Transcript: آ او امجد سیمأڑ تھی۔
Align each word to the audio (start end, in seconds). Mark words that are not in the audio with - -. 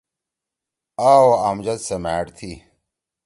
آ 1.11 1.13
او 1.23 1.29
امجد 1.49 1.79
سیمأڑ 1.87 2.25
تھی۔ 2.37 2.51